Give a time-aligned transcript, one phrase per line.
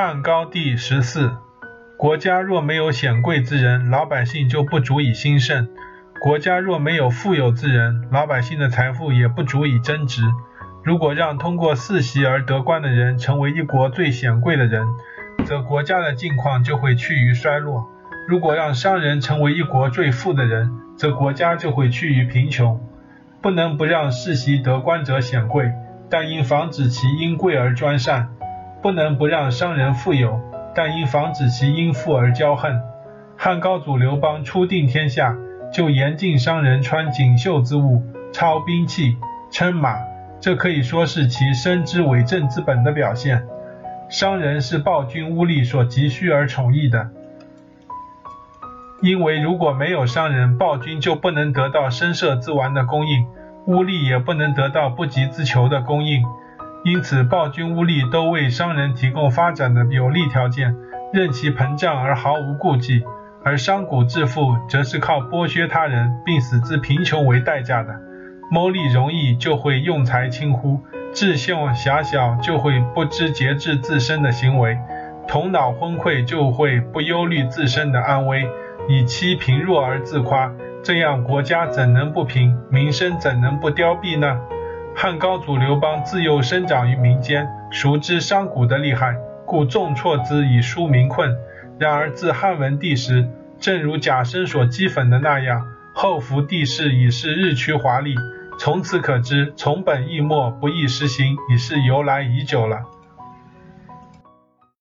[0.00, 1.32] 汉高帝十四，
[1.96, 5.66] 国家若没有显贵之人，老百姓就不足以兴盛；
[6.20, 10.22] 国家若没有富有之人，老百姓的财富也不足以增值。
[10.84, 14.86] 如果让通过世袭而得官的人成为一国最显贵的人，
[15.44, 17.82] 则国家的境况就会趋于衰落；
[18.28, 22.80] 如果让商人成为一国最富的人，则国家就会趋于贫穷。
[23.42, 25.72] 不能不让世袭得官者显贵，
[26.08, 28.28] 但应防止其因贵而专善。
[28.80, 30.40] 不能不让商人富有，
[30.74, 32.80] 但应防止其因富而骄横。
[33.36, 35.36] 汉高祖刘邦初定天下，
[35.72, 39.16] 就严禁商人穿锦绣之物、操兵器、
[39.50, 39.96] 乘马，
[40.40, 43.44] 这可以说是其深知为政之本的表现。
[44.08, 47.10] 商人是暴君污吏所急需而宠溺的，
[49.02, 53.26] 因为如果没有商人，暴君就不能得到声色之玩的供应，
[53.66, 56.24] 污吏也不能得到不急之求的供应。
[56.84, 60.74] 因此，暴君污吏都为商人提供发展的有利条件，
[61.12, 63.02] 任其膨胀而毫无顾忌；
[63.44, 67.94] 而商贾致富，则是靠剥削他人并使之贫穷为代价的。
[68.50, 70.80] 谋利容易，就会用财轻忽；
[71.12, 74.76] 志向狭小，就会不知节制自身的行为；
[75.26, 78.48] 头脑昏聩，就会不忧虑自身的安危，
[78.88, 80.50] 以欺贫弱而自夸。
[80.82, 82.56] 这样，国家怎能不平？
[82.70, 84.40] 民生怎能不凋敝呢？
[85.00, 89.14] 汉高祖刘邦自幼生长于民间，熟知商贾的厉害，
[89.46, 91.36] 故重挫之以纾民困。
[91.78, 93.24] 然而自汉文帝时，
[93.60, 98.16] 正如贾生所讥讽的那样，后服帝室已是日趋华丽。
[98.58, 102.80] 从此可知，从本易末，不易实行，已是由来已久了。